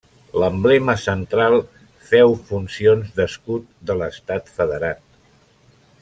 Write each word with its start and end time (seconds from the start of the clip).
L'emblema 0.43 0.93
central 1.01 1.57
féu 2.07 2.33
funcions 2.49 3.13
d'escut 3.19 3.69
de 3.91 3.99
l'estat 4.03 4.53
federat. 4.59 5.05